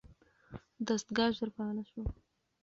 [0.87, 2.03] دستګاه ژر فعاله شوه.